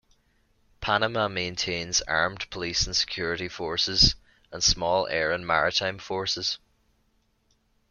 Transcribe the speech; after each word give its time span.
Panama 0.79 1.27
maintains 1.27 2.01
armed 2.07 2.49
police 2.49 2.87
and 2.87 2.95
security 2.95 3.47
forces, 3.47 4.15
and 4.51 4.63
small 4.63 5.05
air 5.09 5.31
and 5.31 5.45
maritime 5.45 5.99
forces. 5.99 6.57